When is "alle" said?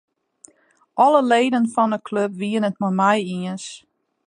1.03-1.21